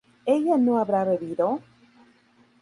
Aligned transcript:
¿ella 0.25 0.57
no 0.57 0.79
habrá 0.79 1.03
bebido? 1.03 1.59